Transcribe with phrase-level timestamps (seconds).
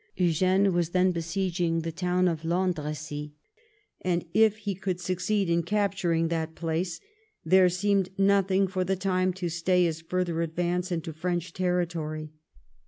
[0.15, 3.29] Eugene was then besieging the town of Landrecies,
[4.01, 6.99] and if he could succeed in capturing that place,
[7.45, 12.31] there seemed nothing, for the time, to stay his further advance into French territory.